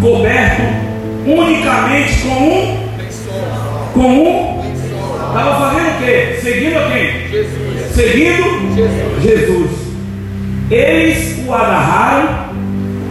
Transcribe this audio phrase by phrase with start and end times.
[0.00, 0.62] coberto
[1.26, 2.88] unicamente com um,
[3.92, 4.56] com um,
[5.28, 6.38] estava fazendo o quê?
[6.40, 7.28] Seguindo a quem?
[7.28, 7.94] Jesus.
[7.94, 9.22] Seguindo Jesus.
[9.22, 9.70] Jesus.
[10.70, 12.46] Eles o agarraram,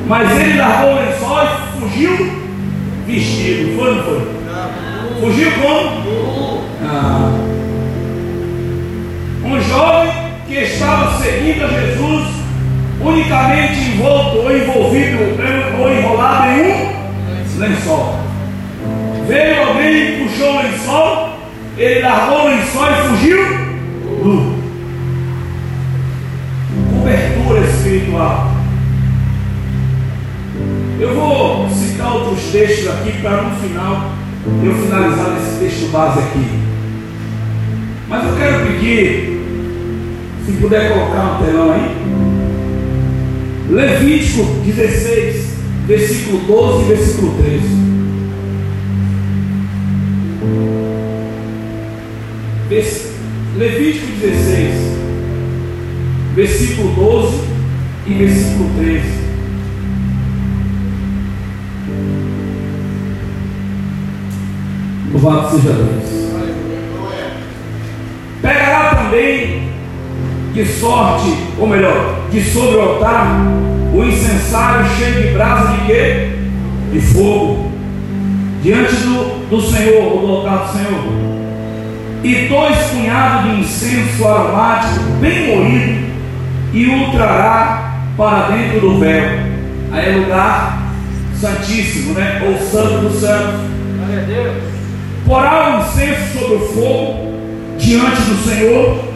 [0.07, 2.41] mas ele largou o lençol e fugiu
[3.07, 3.77] vestido.
[3.77, 4.36] Foi ou não foi?
[5.21, 6.61] Fugiu como?
[6.83, 7.31] Ah.
[9.43, 10.11] Um jovem
[10.47, 12.27] que estava seguindo a Jesus,
[13.02, 15.18] unicamente envolto ou envolvido
[15.80, 18.19] ou enrolado em um lençol.
[19.28, 21.39] Veio alguém puxou o lençol,
[21.78, 23.66] ele largou o lençol e fugiu.
[26.92, 28.52] Cobertura espiritual.
[31.00, 34.11] Eu vou citar outros textos aqui para no final
[34.64, 36.66] eu finalizar esse texto base aqui.
[38.08, 39.41] Mas eu quero pedir,
[40.45, 42.34] se puder colocar no telão aí,
[43.69, 45.45] Levítico 16,
[45.88, 47.66] versículo 12 e versículo 13.
[52.69, 53.16] Vers-
[53.58, 54.73] Levítico 16,
[56.36, 57.38] versículo 12
[58.08, 59.25] e versículo 13.
[65.13, 66.25] Louvado seja Deus.
[68.41, 69.64] Pegará também
[70.56, 73.42] de sorte, ou melhor, de sobre o altar,
[73.94, 76.30] o incensário cheio de brasa de quê?
[76.94, 77.72] De fogo,
[78.64, 81.03] diante do, do Senhor, ou do altar do Senhor.
[82.23, 86.06] E dois punhados de incenso aromático bem moído,
[86.73, 89.39] e o trará para dentro do véu.
[89.92, 90.94] Aí é lugar
[91.36, 92.42] santíssimo, né?
[92.45, 93.59] Ou santo dos santos.
[93.98, 94.64] Glória a Deus.
[95.28, 97.36] Porá o incenso sobre o fogo
[97.78, 99.14] diante do Senhor,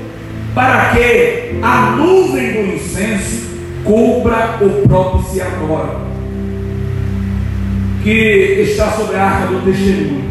[0.54, 3.50] para que a nuvem do incenso
[3.84, 6.10] cubra o propiciatório
[8.04, 10.24] que está sobre a arca do testemunho.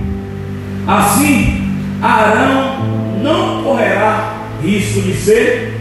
[0.86, 2.78] Assim, Arão
[3.22, 5.74] não correrá risco de ser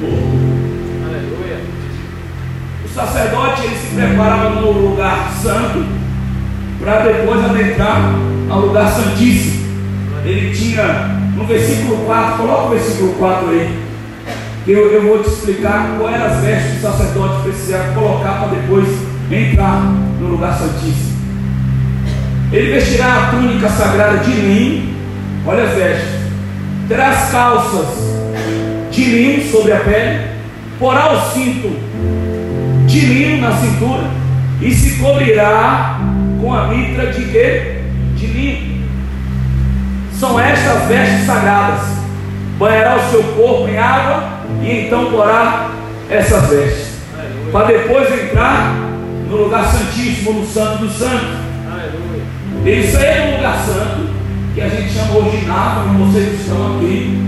[0.00, 0.44] morto.
[1.06, 1.60] Aleluia.
[2.84, 5.84] O sacerdote ele se preparava no lugar santo
[6.80, 8.14] para depois adentrar
[8.50, 9.64] ao lugar santíssimo.
[10.24, 13.84] Ele tinha no versículo 4, coloca o versículo 4 aí,
[14.66, 18.48] eu, eu vou te explicar qual eram as vestes que o sacerdote precisava colocar para
[18.48, 18.88] depois
[19.30, 21.14] entrar no lugar santíssimo.
[22.50, 24.94] Ele vestirá a túnica sagrada de linho,
[25.44, 26.08] olha as vestes,
[26.88, 27.88] terá as calças
[28.90, 30.28] de linho sobre a pele,
[30.78, 31.76] porá o cinto
[32.86, 34.04] de linho na cintura
[34.62, 36.00] e se cobrirá
[36.40, 37.80] com a mitra de quê?
[38.16, 38.73] De linho.
[40.24, 41.82] São estas vestes sagradas.
[42.58, 44.24] Banhará o seu corpo em água
[44.62, 45.68] e então porá
[46.08, 46.94] essas vestes.
[47.52, 48.74] Para depois entrar
[49.28, 51.28] no lugar santíssimo, no santo dos santos.
[52.64, 54.08] Isso aí é um lugar santo
[54.54, 57.22] que a gente chama hoje nada, como vocês estão aqui.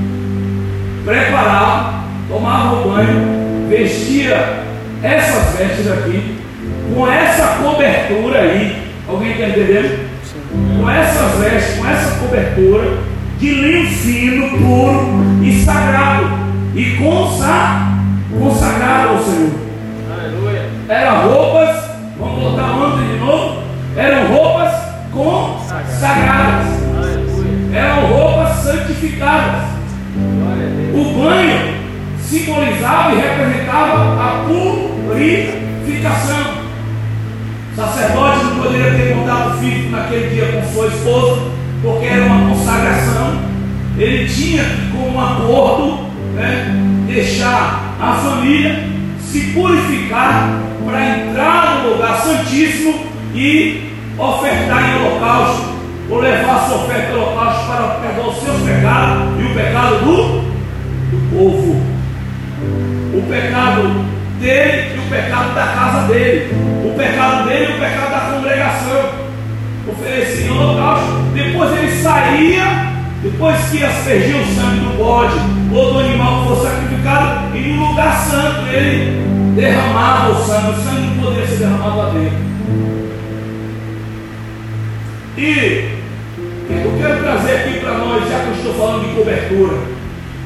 [1.04, 4.62] Preparava, tomava o banho, vestia
[5.02, 6.38] essas vestes aqui,
[6.94, 8.90] com essa cobertura aí.
[9.06, 10.15] Alguém está entendendo?
[10.80, 12.98] Com essas vestes, com essa cobertura
[13.38, 16.46] de linho fino, puro e sagrado.
[16.74, 17.96] E consa,
[18.38, 19.50] consagrado ao Senhor.
[20.12, 20.68] Aleluia.
[20.88, 21.76] Eram roupas,
[22.18, 23.62] vamos botar ontem de novo,
[23.96, 24.72] eram roupas
[25.12, 26.66] consagradas,
[27.72, 29.62] eram roupas santificadas.
[30.94, 31.74] O banho
[32.20, 34.44] simbolizava e representava a
[35.08, 36.55] purificação.
[37.76, 41.42] O sacerdote não poderia ter contato físico naquele dia com sua esposa,
[41.82, 43.38] porque era uma consagração.
[43.98, 46.74] Ele tinha como um acordo né,
[47.06, 48.82] deixar a família
[49.20, 52.94] se purificar para entrar no lugar santíssimo
[53.34, 55.74] e ofertar em holocausto,
[56.08, 60.40] ou levar sua oferta em holocausto para perdoar os seus pecados e o pecado do,
[61.10, 61.82] do povo.
[63.12, 66.54] O pecado dele e o pecado da casa dele.
[66.84, 69.26] O pecado dele e o pecado da congregação.
[69.88, 71.12] Oferecia holocausto.
[71.34, 72.92] Depois ele saía,
[73.22, 75.38] depois que aspergia o sangue do bode
[75.72, 79.24] ou do animal que fosse sacrificado, e no lugar santo ele
[79.54, 80.70] derramava o sangue.
[80.70, 82.46] O sangue não poderia ser derramado lá dentro.
[85.38, 85.96] E
[86.68, 89.76] o que eu quero trazer aqui para nós, já que eu estou falando de cobertura?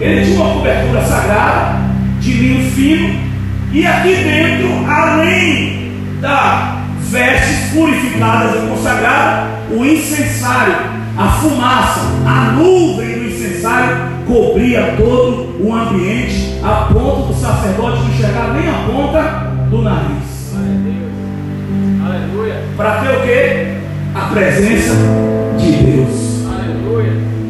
[0.00, 1.78] Ele tinha uma cobertura sagrada,
[2.18, 3.29] de linho fino,
[3.72, 6.80] e aqui dentro, além das
[7.10, 10.74] vestes purificadas e consagradas, o incensário,
[11.16, 18.10] a fumaça, a nuvem do incensário cobria todo o ambiente, a ponto do sacerdote não
[18.10, 19.22] enxergar nem a ponta
[19.70, 20.30] do nariz.
[22.76, 23.74] Para ter o quê?
[24.14, 24.94] A presença
[25.58, 26.44] de Deus.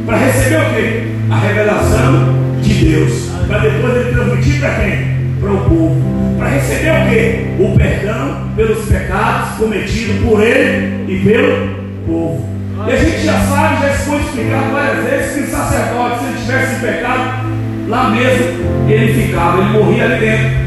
[0.04, 1.12] Para receber o quê?
[1.30, 3.30] A revelação de Deus.
[3.46, 5.36] Para depois ele transmitir para quem?
[5.40, 6.09] Para o povo.
[6.40, 7.44] Para receber o quê?
[7.58, 11.68] O perdão pelos pecados cometidos por ele e pelo
[12.06, 12.48] povo.
[12.88, 16.40] E a gente já sabe, já foi explicado várias vezes que o sacerdote, se ele
[16.40, 17.46] tivesse pecado,
[17.88, 18.46] lá mesmo
[18.88, 20.60] ele ficava, ele morria ali dentro.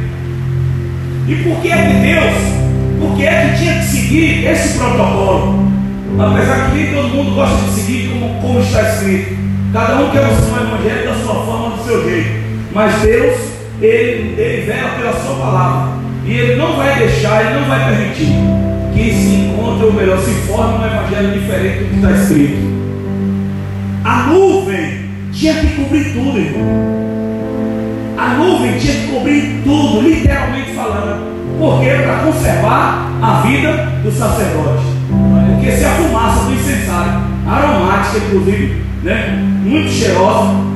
[1.27, 5.73] E por que é que Deus, por que é que tinha que seguir esse protocolo?
[6.19, 9.35] Apesar que nem todo mundo gosta de seguir como, como está escrito.
[9.73, 12.29] Cada um quer o seu evangelho da sua forma, do seu jeito.
[12.71, 13.52] Mas Deus,
[13.85, 15.93] ele, ele vela pela sua palavra.
[16.25, 18.31] E ele não vai deixar, ele não vai permitir
[18.93, 22.73] que se encontre, ou melhor, se forme um evangelho diferente do que está escrito.
[24.05, 26.93] A nuvem tinha que cobrir tudo, irmão.
[28.17, 31.33] A nuvem tinha que cobrir tudo, literalmente falando.
[31.59, 33.71] Porque para conservar a vida
[34.01, 34.83] do sacerdote.
[35.55, 40.72] Porque se a fumaça do incensário, aromática, inclusive, né, muito cheirosa,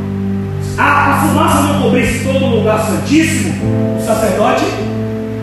[0.78, 3.54] a, fumaça não cobrisse todo o lugar santíssimo,
[3.98, 4.66] o sacerdote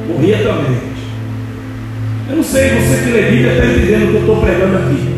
[0.09, 0.79] morria também.
[2.31, 5.15] Eu não sei, você que lê Bíblia está entendendo o que eu estou pregando aqui.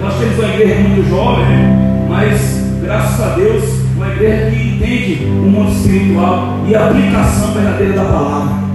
[0.00, 2.06] Nós temos uma igreja muito jovem, né?
[2.08, 3.64] mas graças a Deus,
[3.96, 8.68] uma igreja que entende o mundo espiritual e a aplicação verdadeira da palavra.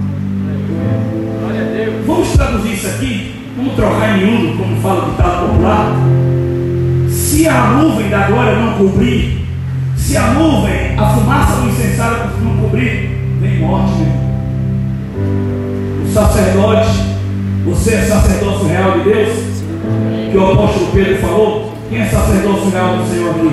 [2.06, 3.34] Vamos traduzir isso aqui?
[3.56, 5.92] Vamos trocar em miúdo, como fala o ditado popular.
[7.08, 9.43] Se a nuvem da glória não cobrir,
[10.14, 14.12] se a nuvem, a fumaça do incensário não cobrir, vem morte, meu.
[16.04, 17.00] O sacerdote,
[17.64, 19.30] você é sacerdócio real de Deus?
[20.30, 21.72] Que o apóstolo Pedro falou?
[21.90, 23.50] Quem é sacerdócio real do Senhor aqui?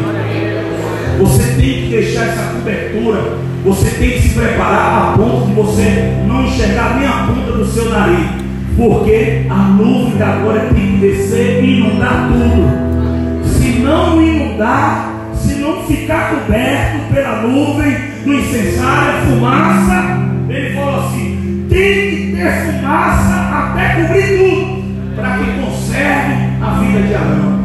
[1.22, 3.38] Você tem que deixar essa cobertura.
[3.66, 7.66] Você tem que se preparar a ponto de você não enxergar nem a ponta do
[7.66, 8.28] seu nariz.
[8.78, 13.50] Porque a nuvem da glória tem que descer e inundar tudo.
[13.50, 20.19] Se não inundar, se não ficar coberto pela nuvem do incensário, fumaça,
[20.50, 24.81] ele falou assim: tem que ter fumaça até cobrir tudo.
[25.16, 27.62] Para que conserve a vida de Arão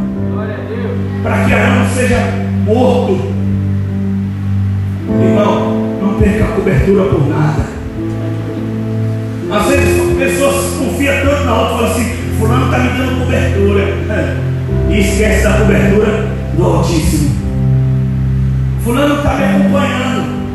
[1.27, 2.21] para que Arão seja
[2.65, 3.19] morto.
[5.09, 7.67] Irmão, não perca a cobertura por nada.
[9.51, 12.05] Às vezes a pessoa se confia tanto na outra, fala assim,
[12.39, 13.83] fulano está me dando cobertura.
[13.83, 14.37] É.
[14.89, 17.46] E esquece da cobertura do Altíssimo.
[18.87, 20.47] Fulano está me acompanhando.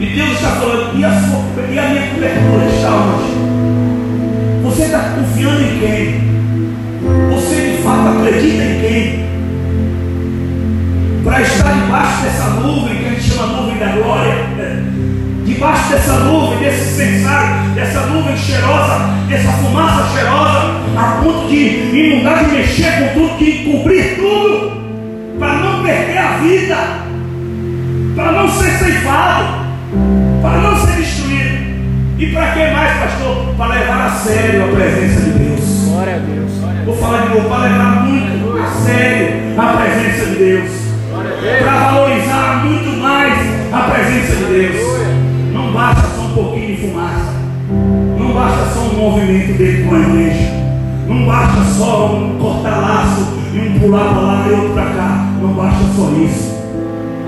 [0.00, 4.64] E Deus está falando, e a, sua, e a minha cobertura está onde?
[4.64, 6.24] Você está confiando em quem?
[7.34, 9.26] Você de fato acredita em quem?
[11.22, 14.82] Para estar debaixo dessa nuvem, que a gente chama nuvem da glória, né?
[15.44, 22.42] debaixo dessa nuvem, desse censário, dessa nuvem cheirosa, dessa fumaça cheirosa, a ponto de inundar,
[22.42, 24.85] de mexer com tudo, de cobrir tudo,
[25.38, 26.76] para não perder a vida,
[28.14, 29.66] para não ser ceifado,
[30.42, 31.66] para não ser destruído.
[32.18, 33.54] E para que mais, pastor?
[33.58, 35.88] Para levar a sério a presença de Deus.
[35.88, 36.52] Glória a Deus.
[36.60, 37.00] Glória a Vou Deus.
[37.00, 40.70] falar de novo, para levar muito a sério a presença de Deus.
[41.60, 43.32] Para valorizar muito mais
[43.72, 45.06] a presença de Deus.
[45.52, 47.34] Não basta só um pouquinho de fumaça.
[48.18, 50.65] Não basta só um movimento dentro da igreja.
[51.08, 55.32] Não basta só um cortar laço e um pular para lá e outro para cá.
[55.40, 56.56] Não basta só isso.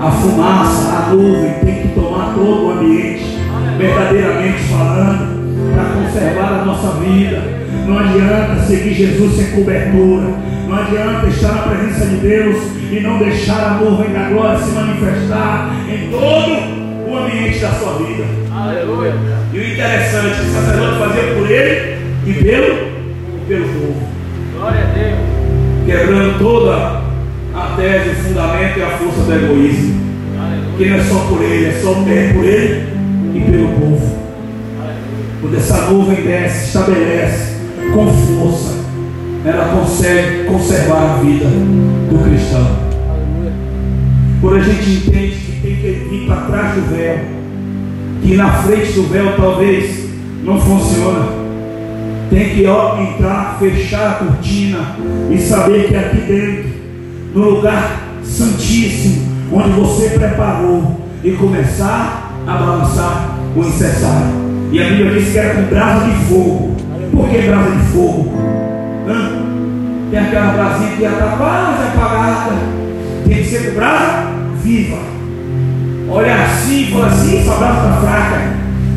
[0.01, 3.37] A fumaça, a nuvem tem que tomar todo o ambiente,
[3.77, 7.59] verdadeiramente falando, para conservar a nossa vida.
[7.85, 10.33] Não adianta seguir Jesus sem cobertura.
[10.67, 12.57] Não adianta estar na presença de Deus
[12.91, 17.93] e não deixar a nuvem da glória se manifestar em todo o ambiente da sua
[17.93, 18.23] vida.
[18.53, 19.15] Aleluia.
[19.51, 22.98] E o interessante, o sacerdote fazia por ele e pelo,
[23.49, 23.95] pelo povo
[24.55, 25.17] Glória a Deus.
[25.85, 27.01] quebrando toda
[27.55, 29.99] a tese, o fundamento e a força do egoísmo.
[30.77, 30.89] Que Aleluia.
[30.89, 32.87] não é só por ele, é só por ele
[33.33, 34.17] e pelo povo.
[34.79, 35.35] Aleluia.
[35.41, 37.55] Quando essa nuvem desce, estabelece
[37.91, 38.75] com força,
[39.43, 42.67] ela consegue conservar a vida do cristão.
[43.09, 43.53] Aleluia.
[44.41, 47.19] Quando a gente entende que tem que vir para trás do véu,
[48.21, 50.07] que na frente do véu talvez
[50.43, 51.38] não funciona.
[52.29, 54.95] Tem que ó, entrar, fechar a cortina
[55.31, 56.69] e saber que aqui dentro,
[57.33, 64.27] no lugar santíssimo, onde você preparou, e começar a balançar o incensário.
[64.71, 66.75] E a Bíblia diz que era com brasa de fogo.
[67.11, 68.31] Por que brasa de fogo?
[69.07, 69.31] Hã?
[70.11, 72.55] Tem aquela brasinha que já está quase apagada.
[73.27, 74.27] Tem que ser com brasa
[74.63, 74.97] viva.
[76.11, 78.53] Olha assim fala assim, essa brasa está fraca.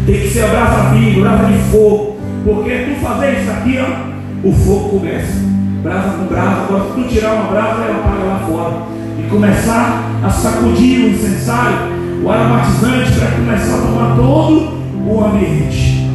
[0.07, 2.12] Tem que ser a brasa viva, brasa de fogo.
[2.45, 5.43] Porque tu fazer isso aqui, ó, o fogo começa.
[5.83, 6.63] Brasa com brasa.
[6.63, 8.83] Agora, se tu tirar uma brasa, ela apaga lá fora.
[9.19, 11.79] E começar a sacudir o incensário,
[12.23, 16.09] o aromatizante, para começar a tomar todo o ambiente.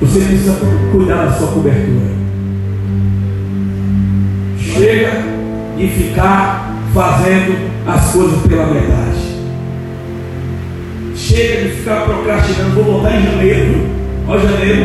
[0.00, 0.56] Você precisa
[0.92, 2.14] cuidar da sua cobertura.
[4.58, 5.22] Chega
[5.76, 9.33] de ficar fazendo as coisas pela metade.
[11.14, 12.74] Chega de ficar procrastinando.
[12.74, 13.86] Vou voltar em janeiro.
[14.26, 14.82] Olha janeiro.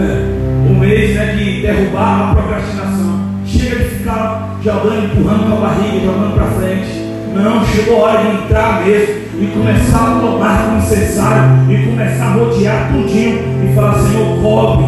[0.00, 3.20] É, um mês né, de derrubar a procrastinação.
[3.46, 7.04] Chega de ficar jogando, empurrando com a barriga, jogando para frente.
[7.34, 12.24] Não, chegou a hora de entrar mesmo e começar a tomar como necessário e começar
[12.24, 14.86] a rodear tudinho e falar, Senhor, cobre,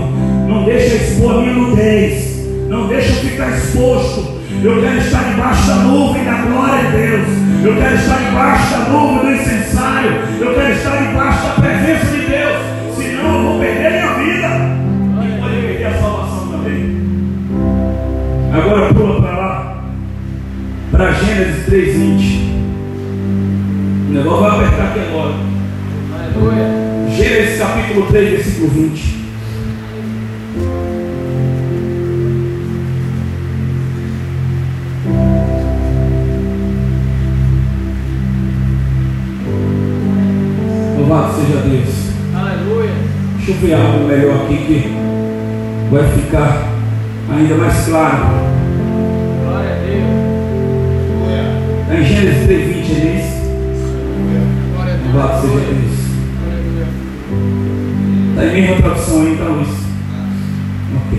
[0.49, 4.37] não deixa expor minha nudez, não deixa ficar exposto.
[4.62, 7.29] Eu quero estar debaixo da nuvem da glória de Deus.
[7.65, 10.11] Eu quero estar debaixo da nuvem do incensário.
[10.41, 12.57] Eu quero estar debaixo da presença de Deus.
[12.97, 14.49] Senão eu vou perder minha vida.
[15.25, 17.00] E pode perder a salvação também.
[18.53, 19.85] Agora pula para lá.
[20.93, 22.47] Para Gênesis 3,20.
[24.09, 25.35] O negócio vai apertar aqui agora.
[27.17, 29.16] Gênesis capítulo 3, versículo 20.
[41.47, 41.95] Seja Deus.
[42.35, 42.91] Aleluia.
[43.37, 44.95] Deixa eu ver algo melhor aqui que
[45.91, 46.69] vai ficar
[47.31, 48.26] ainda mais claro.
[49.45, 50.26] Glória a Deus.
[51.83, 53.26] Está em Gênesis 3, 20, ele diz.
[54.75, 55.15] Glória a Deus.
[55.15, 55.97] Louvado seja Deus.
[58.31, 59.87] Está em mesma tradução aí, então isso.
[60.97, 61.11] Ok.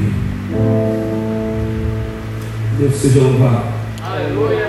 [2.80, 3.64] Deus seja louvado.
[4.04, 4.68] Aleluia.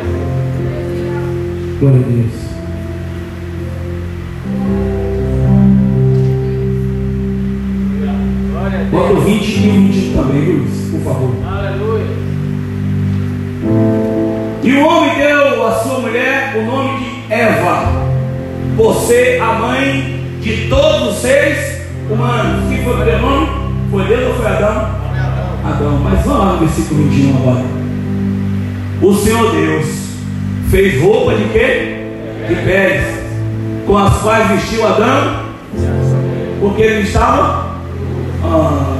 [1.80, 2.47] Glória a Deus.
[8.90, 9.20] Bota o.
[9.20, 11.34] 20 e o 21 também, Luiz, por favor.
[11.46, 12.06] Aleluia.
[14.62, 17.92] E o homem deu à sua mulher o nome de Eva,
[18.76, 22.68] por ser a mãe de todos os seres humanos.
[22.68, 23.48] Quem foi o nome?
[23.90, 24.98] Foi Deus ou foi Adão?
[25.64, 26.00] Adão.
[26.02, 27.64] Mas vamos lá no versículo 21 agora.
[29.02, 29.86] O Senhor Deus
[30.70, 32.04] fez roupa de quê?
[32.48, 33.04] De peles,
[33.86, 35.44] com as quais vestiu Adão,
[36.60, 37.67] porque ele estava.
[38.44, 38.94] Ah,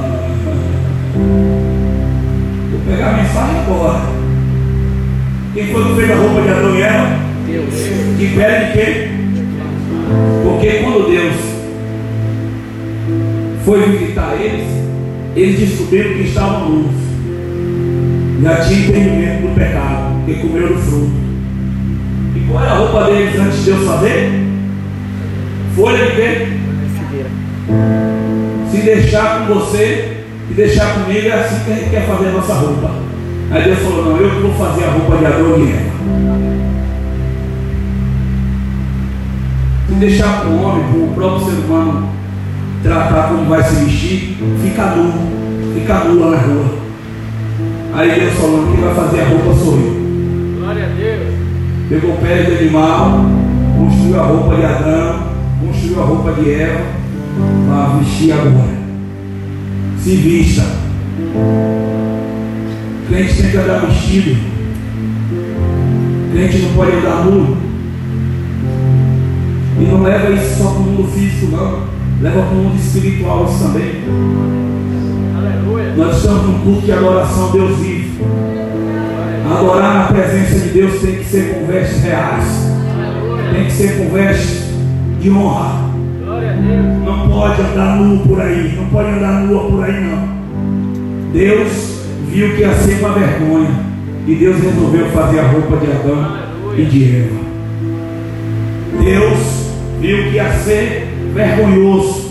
[2.71, 4.01] vou pegar a mensagem agora.
[5.53, 7.19] Quem foi que fez a roupa de Adão e Eva?
[7.47, 7.73] Deus.
[8.17, 9.09] De pele de quê?
[10.43, 11.35] Porque quando Deus
[13.65, 14.67] foi visitar eles,
[15.35, 16.95] eles descobriram que estavam nus.
[18.41, 21.11] Já tinha entendimento do pecado, porque comeram do fruto.
[22.35, 24.29] E qual era a roupa deles antes de Deus fazer?
[25.75, 26.47] Folha de quê?
[28.79, 32.31] Se deixar com você e deixar comigo, é assim que a gente quer fazer a
[32.31, 32.89] nossa roupa.
[33.51, 35.91] Aí Deus falou, não, eu que vou fazer a roupa de Adão e Eva.
[39.85, 42.09] Se deixar para o homem, para o próprio ser humano
[42.81, 45.13] tratar como vai se vestir, fica nu,
[45.73, 46.65] fica lá na rua.
[47.95, 50.57] Aí Deus falou, quem vai fazer a roupa sou eu.
[50.57, 51.33] Glória a Deus.
[51.89, 53.25] Pegou pé de animal,
[53.77, 55.23] construiu a roupa de Adão,
[55.65, 56.98] construiu a roupa de Eva,
[57.67, 58.79] para vestir agora.
[59.97, 60.63] Se vista.
[63.07, 64.37] Crente tem que andar vestido.
[66.31, 67.57] Crente não pode andar nu.
[69.79, 71.83] E não leva isso só para o mundo físico, não.
[72.21, 74.03] Leva para o mundo espiritual isso também.
[75.37, 75.93] Aleluia.
[75.95, 78.19] Nós estamos num culto de adoração a Deus vive.
[79.51, 82.45] Adorar na presença de Deus tem que ser com vestes reais.
[83.53, 84.65] Tem que ser com vestes
[85.19, 85.88] de honra.
[87.05, 88.73] Não pode andar nu por aí.
[88.75, 90.29] Não pode andar nua por aí, não.
[91.31, 93.89] Deus viu que ia ser uma vergonha.
[94.27, 96.37] E Deus resolveu fazer a roupa de Adão
[96.77, 97.39] e de Eva.
[99.03, 102.29] Deus viu que ia ser vergonhoso.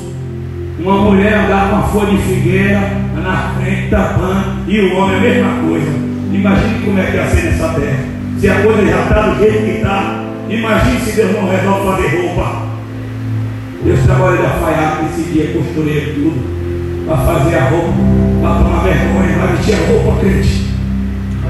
[0.79, 2.81] Uma mulher andar com a folha de figueira
[3.23, 5.91] na frente tapando e o homem a mesma coisa.
[6.33, 8.05] Imagine como é que ia ser nessa terra.
[8.39, 12.23] Se a coisa já está do jeito que está, imagine se Deus não resolve fazer
[12.23, 12.58] roupa.
[13.85, 17.93] Deus trabalha de alfaiate nesse dia, costureiro, tudo, para fazer a roupa,
[18.43, 20.69] para tomar vergonha, para vestir a roupa crente.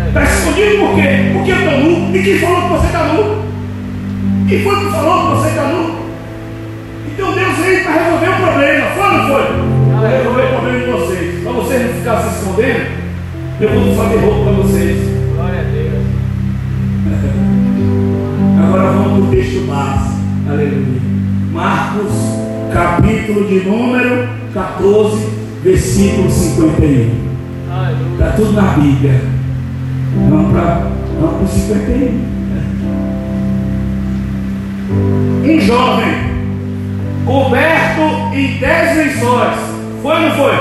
[0.08, 1.30] Está escondido por quê?
[1.32, 2.16] Porque eu estou nu.
[2.16, 3.42] E quem falou que você está nu?
[4.47, 5.99] Quem foi que falou que você está nu?
[7.06, 8.87] Então Deus veio para resolver o problema.
[8.90, 9.42] Foi ou não foi?
[9.99, 11.42] Para resolver o problema de vocês.
[11.42, 12.87] Para vocês não ficarem se escondendo,
[13.61, 14.99] eu vou fazer roupa para vocês.
[15.35, 16.04] Glória a Deus.
[18.64, 20.18] Agora vamos para o texto base.
[20.49, 21.17] Aleluia.
[21.52, 22.12] Marcos
[22.73, 25.17] capítulo de número 14,
[25.62, 27.11] versículo 51.
[27.71, 28.12] Aleluia.
[28.12, 29.21] Está tudo na Bíblia.
[30.28, 30.87] Vamos para
[31.21, 32.38] vamos o 51.
[35.45, 36.14] Um jovem
[37.25, 39.59] coberto em dez lençóis.
[40.02, 40.52] Foi ou não foi?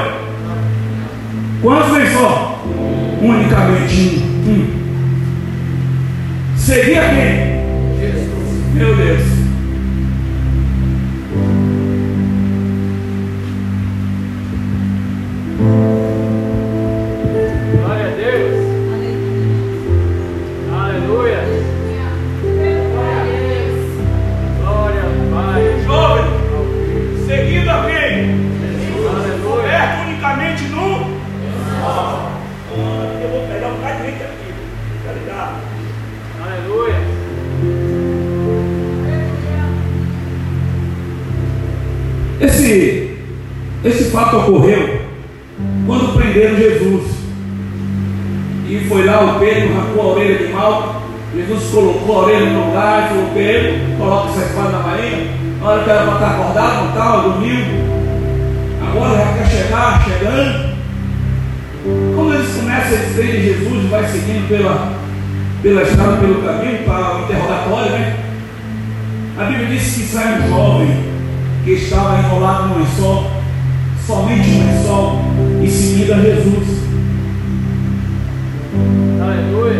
[1.62, 2.58] Quantos lençóis?
[3.22, 4.52] Unicamente um.
[4.52, 4.68] um.
[6.56, 7.58] Seguia quem?
[8.74, 9.37] Meu Deus.
[15.68, 15.97] Glória
[56.18, 57.64] Estar acordado, não estava, dormiu.
[58.82, 60.78] Agora já quer chegar, chegando.
[62.16, 64.94] Quando eles começam, eles veem Jesus e vai seguindo pela,
[65.62, 68.18] pela estrada, pelo caminho, para o interrogatório, né?
[69.38, 70.88] A Bíblia diz que sai um jovem
[71.64, 73.32] que estava enrolado num lençol,
[74.04, 75.22] somente um lençol,
[75.64, 76.78] e seguindo a Jesus.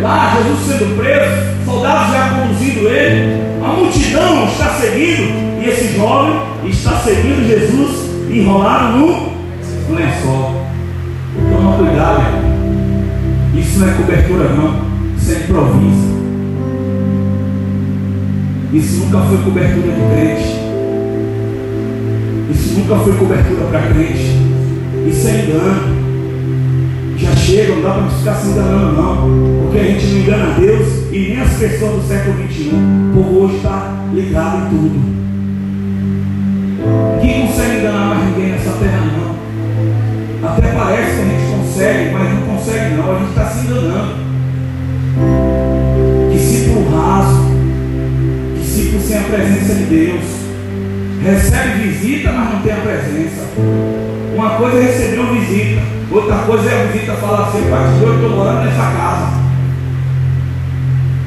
[0.02, 6.34] Lá, Jesus sendo preso, soldados já conduzindo ele, a multidão está seguindo, esse jovem
[6.64, 10.66] está seguindo Jesus enrolado no lençol.
[11.52, 13.60] Toma cuidado, irmão.
[13.60, 14.80] isso não é cobertura, não,
[15.16, 16.18] isso é improviso.
[18.72, 20.58] Isso nunca foi cobertura de crente.
[22.50, 24.36] Isso nunca foi cobertura para crente.
[25.06, 25.98] Isso é engano.
[27.16, 29.62] Já chega, não dá para ficar se enganando, não.
[29.62, 32.70] Porque a gente não engana Deus e nem as pessoas do século XXI.
[32.70, 35.17] O povo hoje está ligado em tudo.
[37.58, 40.48] Consegue enganar mais ninguém nessa terra, não.
[40.48, 43.10] Até parece que a gente consegue, mas não consegue, não.
[43.10, 44.14] A gente está se enganando.
[46.32, 47.50] Discípulo raso,
[48.60, 50.24] discípulo sem a presença de Deus.
[51.24, 53.42] Recebe visita, mas não tem a presença.
[54.36, 58.14] Uma coisa é receber uma visita, outra coisa é a visita falar assim, pai, eu
[58.14, 59.32] estou morando nessa casa.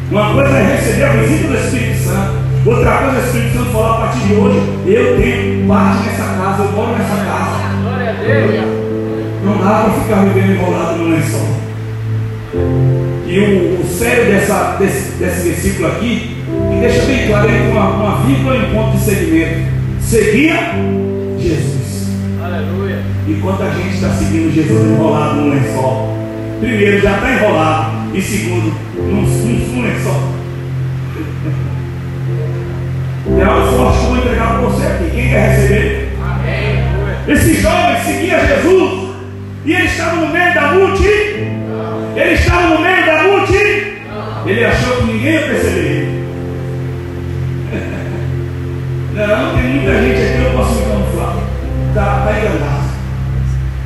[0.09, 2.33] Uma coisa é receber a visita do Espírito Santo,
[2.65, 6.20] outra coisa é o Espírito Santo falar a partir de hoje, eu tenho parte nessa
[6.41, 7.61] casa, eu moro nessa casa.
[7.83, 8.65] Glória a Deus.
[9.45, 11.47] Não dá para ficar vivendo enrolado no lençol.
[13.27, 17.71] E o, o sério dessa, desse, desse versículo aqui, me deixa bem claro, ele com
[17.71, 19.71] uma, uma vírgula em ponto de segmento.
[20.01, 20.57] Seguia
[21.37, 22.09] Jesus.
[22.43, 22.99] Aleluia.
[23.27, 26.17] Enquanto a gente está seguindo Jesus enrolado no lençol.
[26.59, 27.91] Primeiro, já está enrolado.
[28.13, 30.21] E segundo, num, num, num lençol.
[33.39, 35.11] É algo forte que eu vou entregar para você aqui.
[35.11, 36.10] Quem quer receber?
[37.31, 37.37] Amém.
[37.37, 37.37] Aleluia.
[37.37, 39.11] Esse jovem seguia Jesus.
[39.63, 42.11] E ele estava no meio da multidão.
[42.15, 43.91] Ele estava no meio da multidão.
[44.45, 46.25] Ele achou que ninguém ia perceber.
[49.13, 51.37] Não, tem muita gente aqui, eu posso me camuflar.
[51.89, 52.91] Está tá enganado.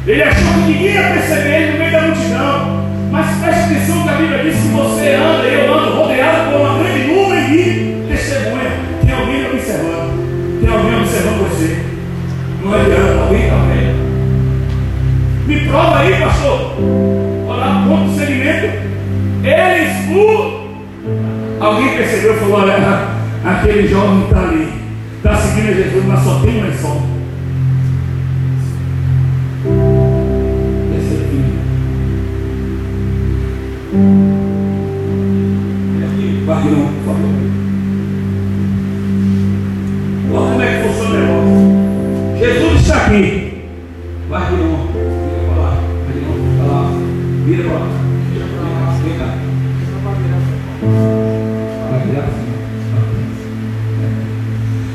[0.07, 2.85] Ele achou que ninguém ia perceber ele no meio da multidão.
[3.11, 6.79] Mas preste atenção que a Bíblia diz que você anda, eu ando rodeado por uma
[6.79, 8.71] grande nuvem de testemunha.
[9.05, 10.61] Tem alguém observando.
[10.61, 11.94] Tem alguém observando você.
[12.67, 14.05] Alguém está vendo.
[15.45, 16.75] Me prova aí, pastor.
[17.47, 18.67] Lá, ponto de segmento.
[19.43, 20.65] Eles o.
[21.59, 23.07] Alguém percebeu e falou: olha,
[23.43, 24.73] aquele jovem está ali.
[25.17, 27.01] Está seguindo Jesus, mas só tem um lençol.
[30.97, 31.41] Esse aqui.
[36.03, 36.89] Aqui, Barrilão,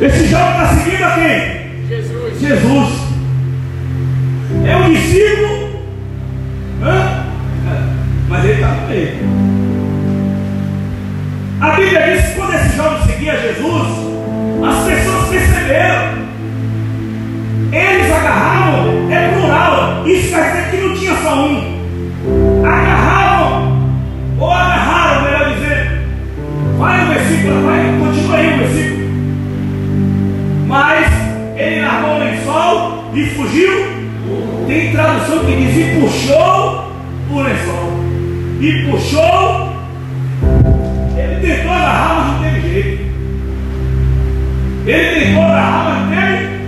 [0.01, 1.87] Esse jovem está seguindo a quem?
[1.87, 2.41] Jesus.
[2.41, 3.01] Jesus.
[4.67, 5.83] É um discípulo.
[6.83, 7.27] Hã?
[8.27, 9.15] Mas ele está no meio.
[11.61, 13.89] A Bíblia diz que quando esse jovem seguia Jesus,
[14.67, 16.21] as pessoas perceberam.
[17.71, 22.65] Eles agarravam, é plural, isso quer dizer que não tinha só um.
[22.65, 23.93] Agarravam,
[24.39, 26.01] ou agarraram, melhor dizendo.
[26.79, 29.00] Vai o versículo, vai, continua aí o versículo.
[30.71, 31.11] Mas
[31.57, 33.73] ele largou o lençol e fugiu.
[34.69, 36.93] Tem tradução que diz e puxou
[37.29, 37.91] o lençol.
[38.61, 39.73] E puxou.
[41.19, 43.03] Ele tentou agarrar, mas não teve jeito.
[44.87, 46.61] Ele tentou agarrar, mas não teve.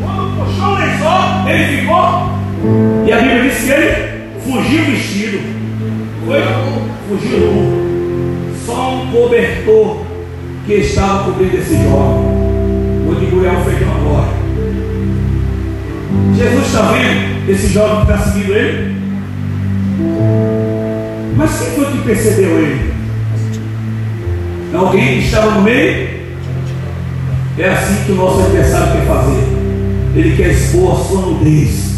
[0.00, 2.30] Quando puxou o lençol, ele ficou.
[3.04, 5.40] E a Bíblia diz que ele fugiu vestido.
[6.24, 6.40] Foi?
[7.08, 8.54] Fugiu.
[8.64, 10.04] Só um cobertor
[10.66, 12.39] que estava cobrindo esse jovem.
[13.10, 14.28] Vou degulhar o feijão agora.
[16.36, 18.96] Jesus está vendo esse jovem que está seguindo ele?
[21.36, 22.94] Mas quem foi que percebeu ele?
[24.72, 26.20] Alguém que estava no meio?
[27.58, 29.44] É assim que o nosso adversário quer fazer.
[30.14, 31.96] Ele quer expor a sua nudez.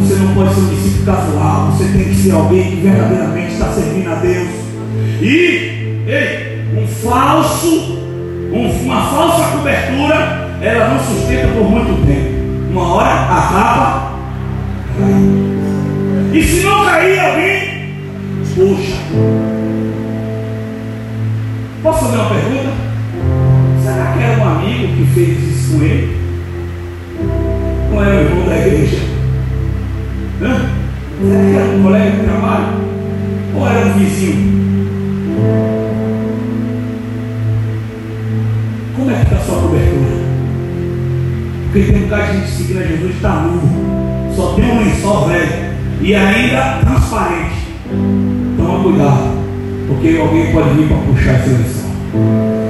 [0.00, 1.72] Você não pode ser um discípulo casual.
[1.72, 4.48] Você tem que ser alguém que verdadeiramente está servindo a Deus.
[5.20, 8.01] E, ei, um falso,
[8.52, 12.70] uma falsa cobertura, ela não sustenta por muito tempo.
[12.70, 14.12] Uma hora acaba.
[16.32, 17.94] E se não cair alguém,
[18.54, 18.98] puxa.
[21.82, 22.70] Posso fazer uma pergunta?
[23.82, 26.16] Será que era um amigo que fez isso com ele?
[27.90, 28.98] Não era o irmão da igreja?
[30.42, 30.82] Hã?
[31.20, 32.66] Será que era um colega de trabalho?
[33.54, 35.81] Ou era um vizinho?
[39.44, 40.22] Sua cobertura?
[41.72, 44.32] Porque tem cara de gente seguindo a Jesus está nu.
[44.36, 45.72] Só tem um lençol velho.
[46.00, 47.66] E ainda transparente.
[48.56, 49.32] Toma cuidado.
[49.88, 51.90] Porque alguém pode vir para puxar esse lençol.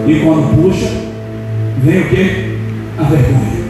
[0.07, 0.91] E quando puxa,
[1.83, 2.59] vem o que?
[2.99, 3.63] A vergonha.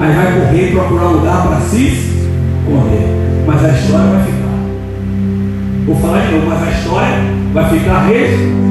[0.00, 2.28] Aí vai correr procurar um lugar para se
[2.64, 3.44] correr.
[3.46, 4.40] Mas a história vai ficar.
[5.86, 7.16] Vou falar de novo, mas a história
[7.52, 8.69] vai ficar registrada.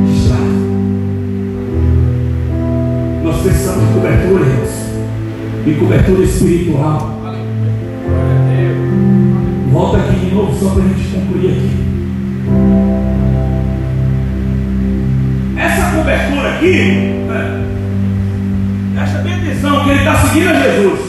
[3.39, 4.69] Nós precisamos de cobertura, irmãos.
[5.65, 7.21] E cobertura espiritual.
[9.71, 11.71] Volta aqui de novo só para a gente concluir aqui.
[15.57, 16.73] Essa cobertura aqui,
[17.29, 17.65] né?
[18.93, 20.99] presta bem atenção que ele está seguindo a Jesus.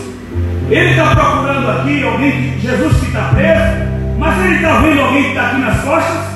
[0.70, 3.90] Ele está procurando aqui alguém que Jesus que está preso,
[4.20, 6.26] mas ele está vendo alguém que está aqui nas costas?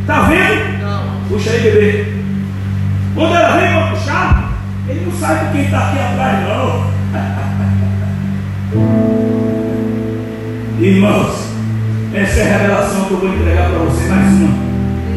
[0.00, 1.28] Está vendo?
[1.28, 2.06] Puxa aí, bebê.
[3.14, 4.43] Quando ela vem para puxar,
[4.88, 6.94] ele não sabe quem está aqui atrás, não.
[10.80, 11.44] Irmãos,
[12.12, 14.64] essa é a revelação que eu vou entregar para você, mais uma.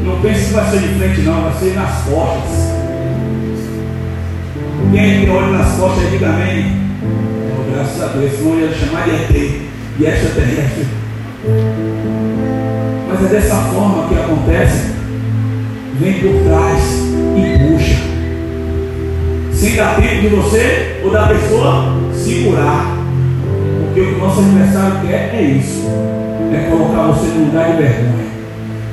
[0.04, 2.78] Não pense que vai ser de frente, não, vai ser nas costas.
[4.92, 6.66] Quem tem olho nas costas, diga amém.
[7.52, 9.32] Oh, graças a Deus, senão ia chamar de ET
[10.00, 10.88] e extraterrestre.
[13.10, 14.94] Mas é dessa forma que acontece.
[16.00, 16.84] Vem por trás
[17.36, 17.97] e puxa.
[19.58, 22.96] Sem dar tempo de você ou da pessoa segurar.
[23.86, 25.88] Porque o que o nosso adversário quer é isso.
[26.54, 28.28] É colocar você no lugar de vergonha.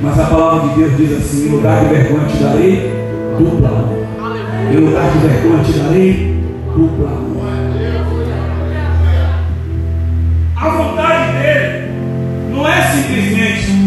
[0.01, 2.93] Mas a palavra de Deus diz assim: em lugar de vergonha te darei
[3.39, 4.73] dupla honra.
[4.73, 6.43] Em lugar de vergonha te darei
[6.75, 7.45] dupla honra.
[10.57, 11.91] A vontade dele
[12.51, 13.85] não é simplesmente.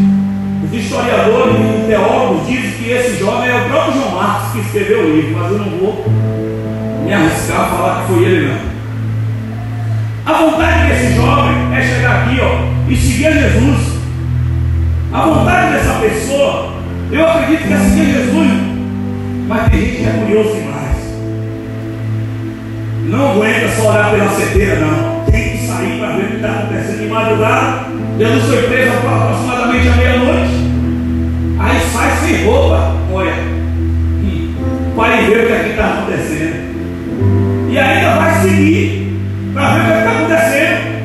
[0.64, 5.00] Os historiadores e teólogos dizem que esse jovem é o próprio João Marcos que escreveu
[5.00, 6.06] o livro, mas eu não vou
[7.08, 8.68] me arriscar a falar que foi ele não.
[10.26, 13.98] A vontade desse jovem é chegar aqui ó, e seguir a Jesus.
[15.14, 16.74] A vontade dessa pessoa,
[17.10, 18.52] eu acredito que é seguir Jesus,
[19.48, 20.98] mas tem gente que é curioso demais.
[23.06, 25.24] Não aguenta só olhar pela cedeira, não.
[25.32, 27.86] Tem que sair para ver o que está acontecendo de madrugada.
[28.20, 30.68] Jesus foi preso aproximadamente à meia-noite.
[31.60, 33.34] Aí sai sem roupa, olha,
[34.98, 36.57] para ver o que aqui está acontecendo.
[37.70, 39.22] E ainda vai seguir
[39.54, 40.98] para ver o que está acontecendo.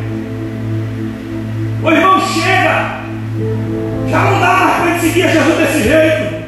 [1.83, 3.01] O irmão chega,
[4.09, 6.43] já não dá mais para gente seguir a Jesus desse jeito.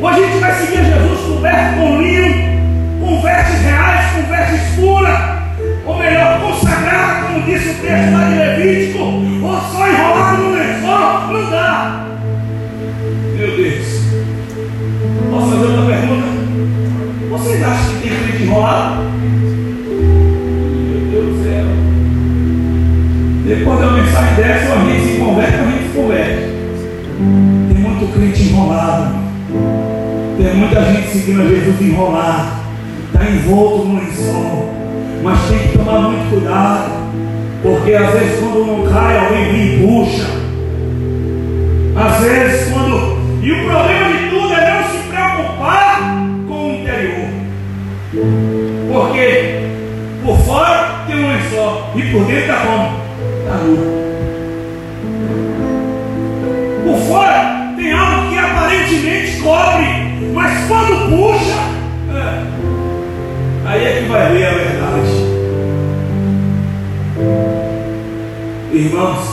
[0.00, 2.60] Ou a gente vai seguir a Jesus coberto com linho,
[3.00, 5.18] com vestes reais, com vestes puras,
[5.86, 11.32] ou melhor, consagrada, como disse o texto lá de Levítico, ou só enrolado no lençol,
[11.32, 12.03] não dá.
[18.64, 19.02] Enrolado?
[20.90, 21.64] Meu Deus do céu.
[23.46, 26.54] Depois da mensagem dessa, a gente se converte, a gente se converte.
[27.68, 29.14] Tem muito crente enrolado.
[30.38, 32.64] Tem muita gente seguindo a Jesus enrolado.
[33.06, 34.70] Está envolto no lençol.
[35.22, 37.04] Mas tem que tomar muito cuidado.
[37.62, 40.26] Porque às vezes quando não cai, alguém vem e puxa.
[41.96, 43.14] Às vezes quando.
[43.42, 46.00] E o problema de tudo é não se preocupar
[46.48, 47.34] com o interior
[50.54, 53.00] fora tem um lençol e por dentro está como?
[53.40, 53.76] Está nu.
[56.84, 59.86] Por fora tem algo que aparentemente cobre,
[60.32, 61.58] mas quando puxa,
[62.14, 63.68] é.
[63.68, 65.34] aí é que vai ver a verdade.
[68.72, 69.28] Irmãos,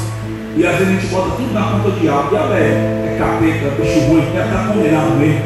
[0.56, 3.76] e às vezes a gente bota tudo na conta do diabo, diabo é, é capeta,
[3.80, 5.42] bicho ruim, é deve estar condenado mesmo.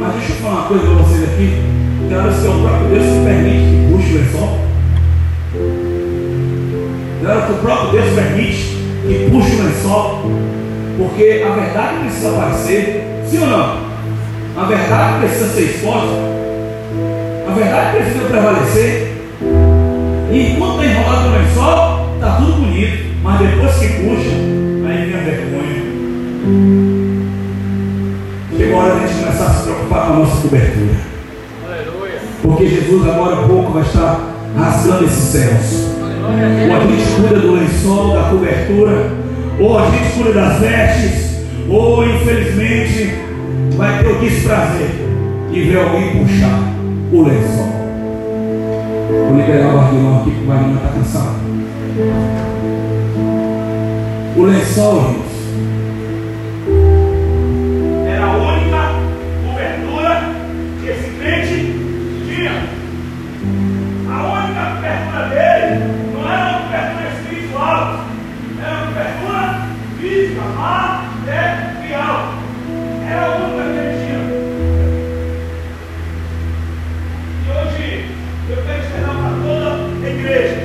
[0.00, 1.71] Mas deixa eu falar uma coisa para vocês aqui.
[2.08, 4.58] Tem horas que o próprio Deus permite que puxe o lençol.
[7.20, 8.62] Tem horas que o próprio Deus permite
[9.06, 10.22] que puxe o lençol.
[10.98, 13.04] Porque a verdade precisa aparecer.
[13.26, 13.92] Sim ou não?
[14.56, 16.14] A verdade precisa ser exposta.
[17.48, 19.12] A verdade precisa prevalecer.
[20.30, 23.12] E enquanto está enrolado no lençol, está tudo bonito.
[23.22, 24.34] Mas depois que puxa,
[24.86, 25.82] aí vem a vergonha.
[28.56, 31.12] Chegou a hora de a gente começar a se preocupar com a nossa cobertura.
[32.42, 35.92] Porque Jesus agora há pouco vai estar tá rasgando esses céus.
[36.22, 39.10] Ou a gente cuida do lençol, da cobertura,
[39.60, 43.14] ou a gente cuida das vestes, ou infelizmente
[43.76, 44.90] vai ter o desprazer
[45.52, 46.58] de ver alguém puxar
[47.12, 47.72] o lençol.
[49.28, 51.42] Vou liberar o Arnilão aqui, porque o Arnilão está cansado.
[54.36, 55.31] O lençol, gente,
[70.62, 72.34] Material.
[73.04, 74.20] Era a única que ele tinha.
[77.42, 77.86] E hoje
[78.48, 80.61] eu quero ensinar para toda a igreja.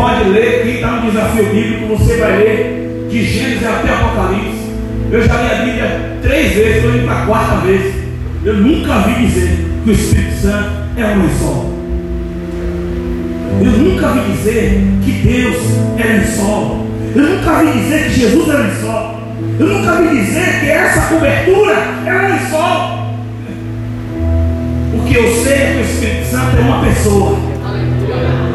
[0.00, 4.70] pode ler, quem está no desafio bíblico, você vai ler de Gênesis até Apocalipse.
[5.12, 7.94] Eu já li a Bíblia três vezes, estou indo para a quarta vez.
[8.42, 11.74] Eu nunca vi dizer que o Espírito Santo é um lençol.
[13.60, 15.56] Eu nunca vi dizer que Deus
[15.98, 16.86] é lençol.
[17.14, 19.20] Eu nunca vi dizer que Jesus é lençol.
[19.58, 23.00] Eu nunca vi dizer que essa cobertura é lençol.
[24.92, 27.49] Porque eu sei que o Espírito Santo é uma pessoa.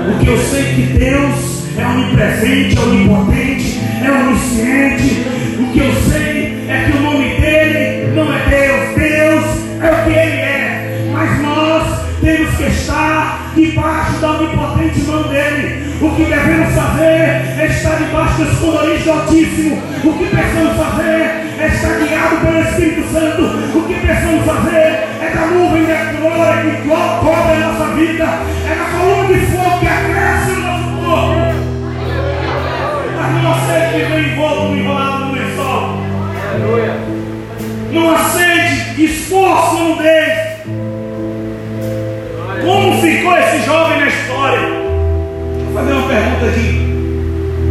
[0.08, 5.26] O que eu sei que Deus é onipresente, é onipotente, é onisciente.
[5.60, 8.96] O que eu sei é que o nome dele não é Deus.
[8.96, 9.46] Deus
[9.82, 11.10] é o que ele é.
[11.12, 15.85] Mas nós temos que estar debaixo da onipotente mão dele.
[16.02, 19.82] O que devemos fazer é estar debaixo dos coloridos do Altíssimo.
[20.04, 23.78] O que precisamos fazer é estar guiado pelo Espírito Santo.
[23.78, 28.26] O que precisamos fazer é da nuvem de glória que cobre a nossa vida.
[28.70, 31.36] É da coluna de fogo que aquece o nosso corpo.
[33.16, 35.82] Mas não aceite que vem envolto, enrolado no lençol.
[37.92, 40.46] Não aceite esforço no deles.
[42.66, 44.64] Como ficou esse jovem na história?
[45.76, 46.96] Fazer uma pergunta aqui.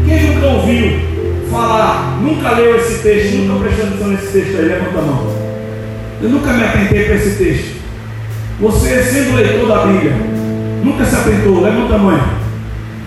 [0.07, 0.93] Quem nunca ouviu
[1.51, 4.65] falar, nunca leu esse texto, nunca prestou atenção nesse texto aí?
[4.67, 5.35] Levanta a mão.
[6.21, 7.81] Eu nunca me atentei para esse texto.
[8.61, 10.13] Você, sendo leitor da Bíblia,
[10.85, 11.63] nunca se atentou?
[11.63, 12.21] Levanta a mão.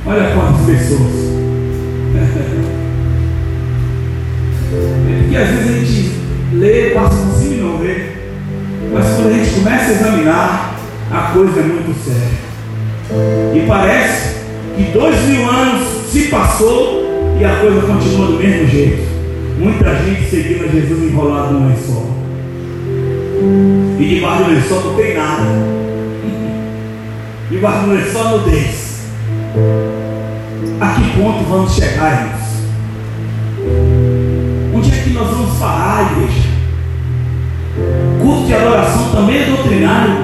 [0.07, 1.27] Olha quantas pessoas.
[5.19, 6.11] Porque às vezes a gente
[6.53, 8.13] lê, passa por cima e não vê.
[8.91, 10.75] Mas quando a gente começa a examinar,
[11.11, 12.47] a coisa é muito séria.
[13.53, 14.36] E parece
[14.77, 17.03] que dois mil anos se passou
[17.39, 19.07] e a coisa continua do mesmo jeito.
[19.59, 22.05] Muita gente seguindo Jesus enrolado no lençol.
[23.99, 25.43] E debaixo do lençol não tem nada.
[27.49, 29.01] Debaixo do lençol nudez.
[30.79, 32.45] A que ponto vamos chegar, irmãos?
[34.75, 36.49] Onde é que nós vamos parar, igreja?
[38.21, 40.17] Culto de adoração também é doutrinário.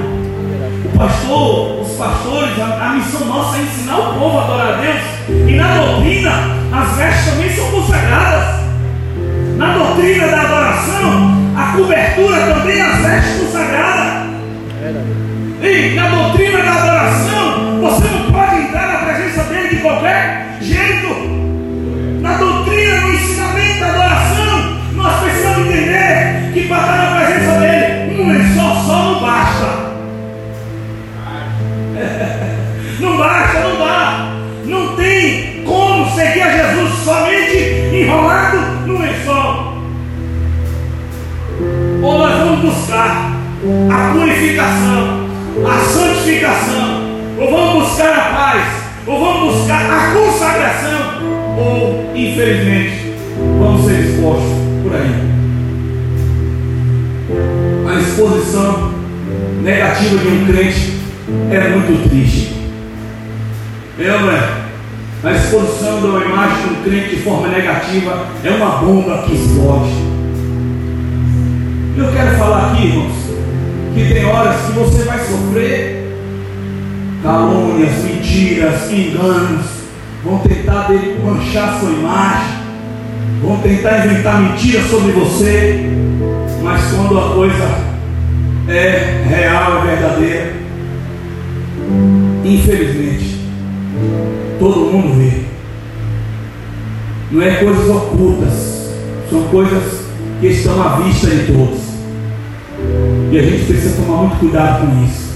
[0.86, 5.02] O pastor, pastores, a, a missão nossa é ensinar o povo a adorar a Deus.
[5.48, 6.32] E na doutrina,
[6.72, 8.64] as vestes também são consagradas.
[9.58, 14.24] Na doutrina da adoração, a cobertura também as vestes consagradas.
[15.62, 21.08] E na doutrina da adoração, você não pode entrar na presença dele de qualquer jeito.
[22.22, 26.23] Na doutrina, no ensinamento da adoração, nós precisamos entender
[43.90, 45.28] a purificação,
[45.66, 47.04] a santificação,
[47.40, 48.64] ou vamos buscar a paz,
[49.08, 51.00] ou vamos buscar a consagração,
[51.58, 53.14] ou infelizmente
[53.60, 54.52] vamos ser expostos
[54.84, 55.34] por aí.
[57.88, 58.94] A exposição
[59.64, 61.00] negativa de um crente
[61.52, 62.54] é muito triste.
[63.98, 64.64] É, é?
[65.24, 69.94] A exposição uma imagem de um crente de forma negativa é uma bomba que explode.
[71.96, 73.23] Eu quero falar aqui, irmãos,
[73.94, 76.04] que tem horas que você vai sofrer
[77.22, 79.66] calúnias, mentiras, enganos,
[80.24, 80.90] vão tentar
[81.24, 82.58] manchar sua imagem,
[83.42, 85.90] vão tentar inventar mentiras sobre você,
[86.62, 87.94] mas quando a coisa
[88.68, 90.54] é real, é verdadeira,
[92.44, 93.48] infelizmente,
[94.60, 95.44] todo mundo vê.
[97.32, 98.90] Não é coisas ocultas,
[99.30, 100.04] são coisas
[100.40, 101.83] que estão à vista de todos.
[103.32, 105.34] E a gente precisa tomar muito cuidado com isso.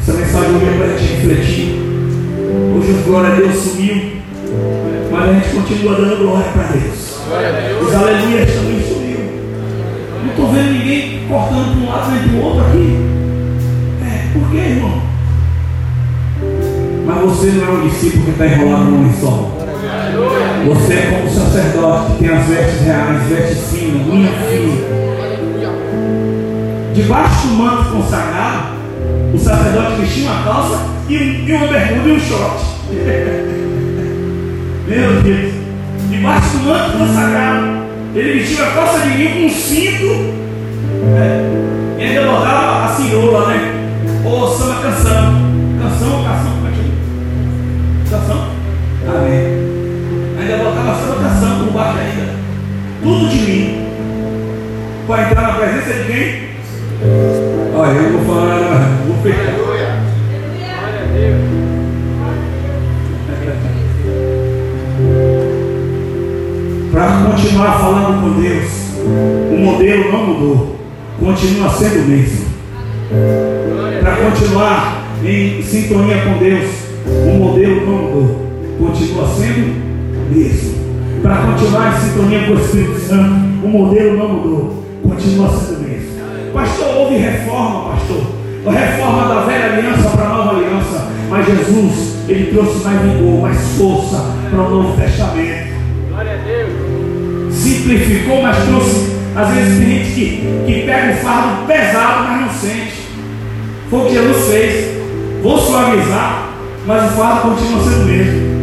[0.00, 1.88] Essa mensagem hoje é para a gente refletir.
[2.76, 4.12] Hoje o glória a Deus sumiu,
[5.10, 7.18] mas a gente continua dando glória para Deus.
[7.82, 9.18] Os aleluias também sumiu.
[10.22, 12.96] Não estou vendo ninguém cortando para um lado nem para o outro aqui.
[14.04, 15.02] É, por quê, irmão?
[17.06, 19.58] Mas você não é um discípulo que está enrolado no lençol.
[20.66, 24.98] Você é como o sacerdote que tem as vestes reais, vestes finas, linha fina.
[26.98, 28.74] Debaixo do manto consagrado,
[29.32, 32.64] o sacerdote vestia uma calça e, e uma bermuda e um short.
[34.88, 35.52] Meu Deus.
[36.10, 37.66] Debaixo do manto consagrado,
[38.16, 40.06] ele vestia uma calça de linho com um cinto.
[41.16, 43.60] é, e ainda botava a cirola, né?
[44.24, 45.34] Ou samba canção.
[45.80, 46.50] Canção ou canção?
[46.50, 48.10] Como é que?
[48.10, 48.48] Canção?
[49.06, 49.46] Amém.
[50.40, 52.34] Ainda botava samba canção por baixo ainda.
[53.04, 53.86] Tudo de mim.
[55.06, 56.37] Para entrar na presença de quem?
[57.00, 59.16] Olha, eu vou falar vou
[61.14, 61.38] Deus.
[66.90, 68.68] Para continuar falando com Deus,
[69.06, 70.76] o modelo não mudou,
[71.20, 72.46] continua sendo o mesmo.
[74.00, 78.46] Para continuar em sintonia com Deus, O modelo não mudou,
[78.78, 79.72] continua sendo
[80.14, 80.74] o mesmo.
[81.22, 83.34] Para continuar em sintonia com o Espírito Santo,
[83.64, 85.87] o modelo não mudou, continua sendo o mesmo.
[86.58, 88.20] Pastor, houve reforma, pastor.
[88.66, 91.06] A reforma da velha aliança para a nova aliança.
[91.30, 95.68] Mas Jesus, ele trouxe mais vigor, mais força para o Novo Testamento.
[96.08, 97.54] Glória a Deus.
[97.54, 99.16] Simplificou, mas trouxe.
[99.36, 103.08] Às vezes tem gente que, que pega o fardo pesado, mas não sente.
[103.88, 104.98] Foi o que Jesus fez.
[105.40, 106.48] Vou suavizar,
[106.88, 108.58] mas o fardo continua sendo o mesmo.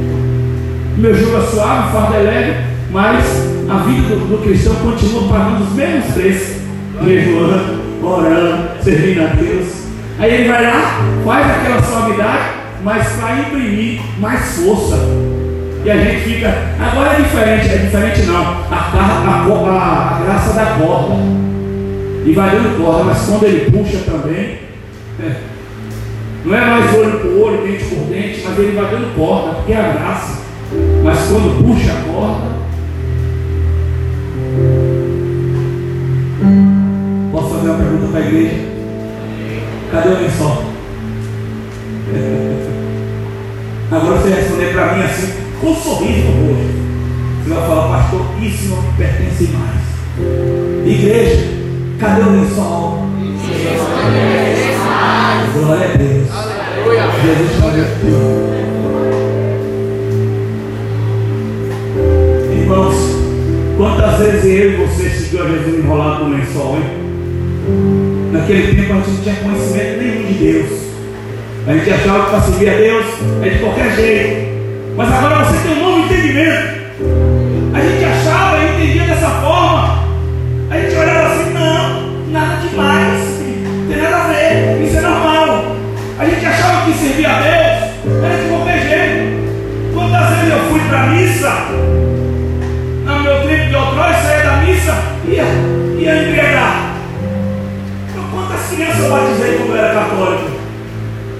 [0.98, 2.56] Meu jogo é suave, o fardo é leve,
[2.92, 3.26] mas
[3.70, 6.56] a vida do, do cristão continua pagando os mesmos preços.
[7.04, 9.86] Jejuando, orando, servindo a Deus.
[10.18, 12.44] Aí ele vai lá, faz aquela suavidade,
[12.84, 14.98] mas para imprimir mais força.
[15.84, 18.42] E a gente fica, agora é diferente, é diferente não.
[18.42, 21.16] A, a, a, a graça da corda.
[22.26, 24.60] E vai dando corda, mas quando ele puxa também,
[25.22, 25.36] é,
[26.44, 29.74] não é mais olho por olho, dente por dente, mas ele vai dando corda, porque
[29.74, 30.40] é a graça.
[31.04, 32.65] Mas quando puxa a corda,
[37.70, 38.56] uma pergunta para a igreja?
[39.92, 40.64] Cadê o lençol?
[43.92, 46.76] Agora você responder para mim assim, com um sorriso no rosto.
[47.44, 49.86] Você vai falar, pastor, isso não me pertence mais.
[50.86, 51.48] Igreja,
[52.00, 53.06] cadê o lençol?
[55.54, 56.28] Glória a Deus.
[56.32, 57.04] Aleluia.
[57.24, 57.76] Jesus falou.
[62.52, 62.96] Irmãos,
[63.78, 67.05] quantas vezes eu e você seguiu a Jesus enrolado no lençol, hein?
[68.32, 70.80] Naquele tempo a gente não tinha conhecimento nenhum de Deus.
[71.68, 73.06] A gente achava que para seguir a Deus
[73.44, 74.56] é de qualquer jeito.
[74.96, 76.76] Mas agora você tem um novo entendimento.
[77.74, 80.06] A gente achava e entendia dessa forma.
[80.70, 83.24] A gente olhava assim, não, nada demais.
[83.66, 85.76] Não tem nada a ver, isso é normal.
[86.20, 89.94] A gente achava que servir a Deus era de qualquer jeito.
[89.94, 91.52] Quantas vezes eu fui para a missa,
[93.06, 95.44] no meu tempo de outrora, saía da missa ia,
[96.00, 96.85] ia embriagar.
[98.76, 100.52] Crianças eu batizei quando eu era católico?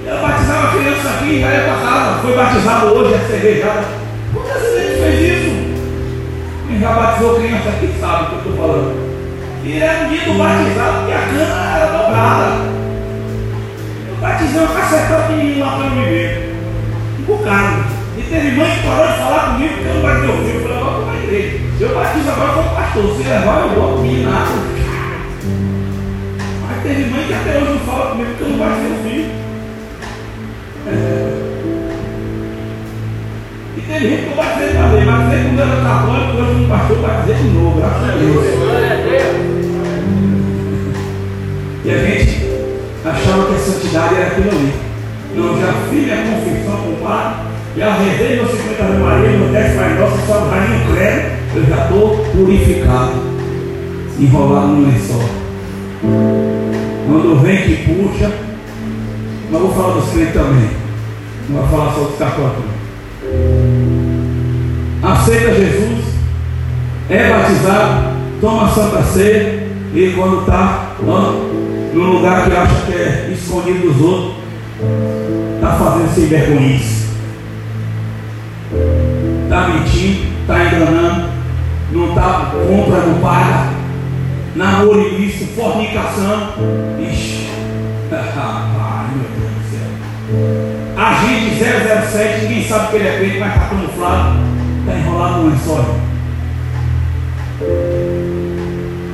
[0.06, 2.22] Eu batizava criança aqui já ia casa.
[2.22, 3.84] Foi batizado hoje, é cervejada.
[4.32, 5.50] Quantas vezes fez isso?
[6.66, 9.06] Quem já batizou criança aqui sabe o que eu estou falando.
[9.64, 12.46] E era um dia do batizado que a cana era dobrada.
[14.08, 16.54] Eu batizei uma cacetada de lá para eu me ver.
[17.18, 17.84] Um bocado.
[18.16, 20.54] E teve mãe que parou de falar comigo porque eu não batizei o filho.
[20.54, 21.60] Eu falei, agora para a igreja.
[21.80, 23.16] Eu batizo agora como pastor.
[23.16, 24.30] Se levar, eu vou comigo
[27.26, 29.30] que até hoje não fala comigo porque eu não batizei o filho.
[33.76, 36.98] E teve gente que eu batizei para ver, batizei quando era católico, hoje um pastor
[36.98, 38.36] batizei de novo, graças a Deus.
[38.36, 38.96] A.
[41.84, 42.46] E a gente
[43.04, 44.72] achava que a santidade era aquilo ali.
[45.34, 47.34] Não, já fiz minha confissão com o padre,
[47.76, 51.82] já rezei meus 50 Ave Maria, meu 10 Pai Nosso, só rainha credo, eu já
[51.84, 53.12] estou purificado,
[54.18, 56.45] enrolado no lençol.
[57.06, 58.32] Quando vem que puxa,
[59.50, 60.70] mas vou falar dos crentes também.
[61.48, 62.64] Não vou falar só dos católicos.
[65.02, 66.04] Aceita Jesus,
[67.08, 73.30] é batizado, toma a santa ceia, e quando está no lugar que acha que é
[73.32, 74.34] escondido dos outros,
[75.54, 77.06] está fazendo sem vergonhice.
[79.44, 81.28] Está mentindo, está enganando,
[81.92, 83.75] não está, compra, não paga,
[84.56, 86.54] namoro ilícito, fornicação.
[86.98, 87.48] Ixi,
[88.10, 89.90] rapaz, meu Deus do céu.
[90.96, 91.62] Agente
[92.10, 94.38] 007, ninguém sabe que ele é feito, mas está camuflado,
[94.80, 95.96] está enrolado no lençol.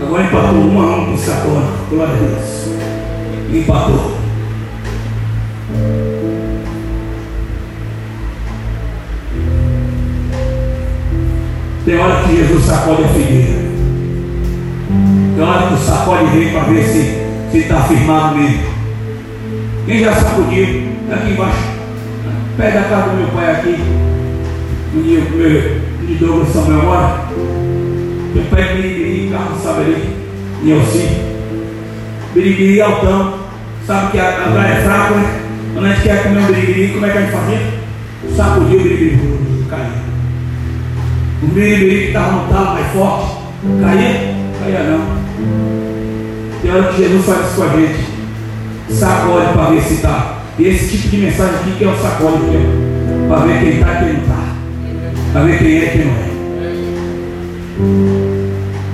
[0.03, 1.73] Agora empatou uma a com o Satona.
[1.89, 2.69] Glória a Deus.
[3.53, 4.13] Empatou.
[11.85, 13.62] Tem hora que Jesus sacode a figueira.
[15.35, 18.63] Tem hora que o sacode vem para ver se está firmado mesmo.
[19.87, 20.93] Quem já sacudiu?
[21.11, 21.73] Aqui embaixo.
[22.57, 23.77] Pega a casa do meu pai aqui.
[24.95, 27.21] O meu de Douglas Samuel mora.
[28.35, 30.17] Meu pai é birigiri, carro sabe ali.
[30.63, 31.09] E eu sim.
[32.35, 33.41] Birigiri altão.
[33.87, 35.41] Sabe que a, a praia é fraca, né?
[35.73, 37.61] Quando a gente quer comer um birigiri, como é que a gente fazia?
[38.37, 39.19] Sacudiu o birigiri,
[39.69, 40.03] caía.
[41.43, 43.37] O birigiri que estava no talo mais forte,
[43.81, 44.35] caía?
[44.61, 45.22] Caía não.
[46.65, 48.05] E a hora que Jesus faz isso com a gente,
[48.91, 50.43] sacode para ver se está.
[50.61, 52.43] Esse tipo de mensagem aqui que é o sacode.
[53.29, 54.43] Para ver quem está e quem não está.
[55.33, 56.33] Para ver quem é e quem não é.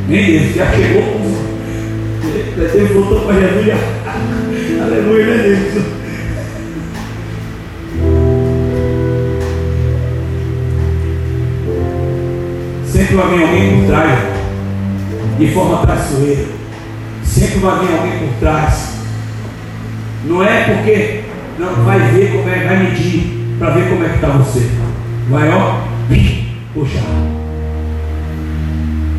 [0.09, 1.03] Nem ele já chegou.
[2.57, 3.77] Ele voltou para Jesus já.
[4.85, 5.85] Aleluia, né, Deus?
[12.87, 14.28] Sempre vai vir alguém por trás né?
[15.39, 16.47] De forma traiçoeira.
[17.25, 18.99] Sempre vai vir alguém por trás.
[20.25, 21.25] Não é porque
[21.59, 24.69] não vai ver como é, vai medir para ver como é que está você.
[25.31, 25.81] Vai ó,
[26.75, 27.03] puxar.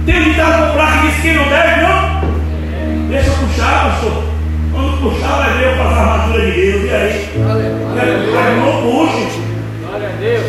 [0.05, 3.09] Tem um ditado popular que diz que não deve, não?
[3.09, 4.23] Deixa eu puxar, pastor.
[4.71, 6.83] Quando puxar, vai ver eu com as armaduras de Deus.
[6.83, 7.29] E aí?
[7.35, 9.41] De novo, puxe.
[9.81, 10.45] Glória a Deus.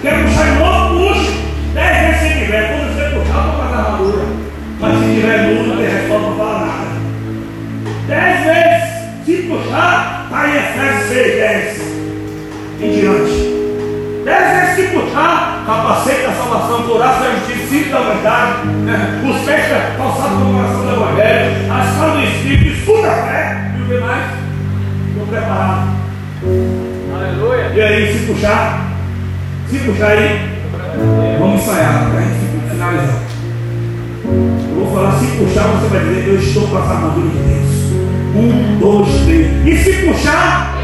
[0.00, 1.32] Quer puxar de novo, puxe.
[1.74, 2.68] Dez vezes se tiver.
[2.68, 4.28] Quando você puxar, eu com as armaduras.
[4.82, 6.92] Mas se tiver não tem resposta para falar nada.
[8.08, 8.92] Dez vezes.
[9.24, 11.82] Se puxar, está em Efésios 6, 10.
[12.80, 14.24] Em diante.
[14.24, 19.22] Dez vezes se puxar, capacete da salvação, coração da justiça, cinto da verdade, né?
[19.24, 19.66] os pés
[19.96, 23.86] calçados com o coração do Evangelho, as calças do Espírito, escuta a fé, e o
[23.86, 24.24] que mais?
[25.10, 25.90] Estou preparado.
[27.14, 27.70] Aleluia.
[27.72, 28.92] E aí, se puxar,
[29.68, 30.60] se puxar aí,
[31.38, 33.31] vamos ensaiar para a gente finalizar.
[34.72, 37.92] Eu vou falar, se puxar, você vai dizer, eu estou com as armaduras de Deus.
[38.34, 39.66] Um, dois, três.
[39.66, 40.78] E se puxar,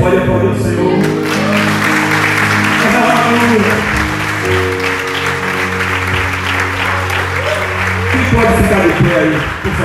[0.00, 0.92] pode aplaudir o Senhor.
[8.12, 9.78] Quem pode ficar de pé aí, por favor?